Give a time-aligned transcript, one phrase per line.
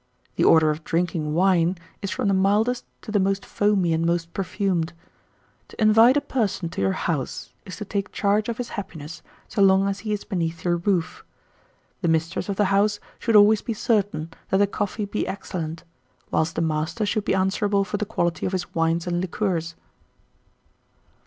[0.35, 4.33] The order of drinking wine is from the mildest to the most foamy and most
[4.33, 4.93] perfumed.
[5.67, 9.61] To invite a person to your house is to take charge of his happiness so
[9.61, 11.23] long as he is beneath your roof.
[12.01, 15.83] The mistress of the house should always be certain that the coffee be excellent;
[16.31, 19.75] whilst the master should be answerable for the quality of his wines and liqueurs."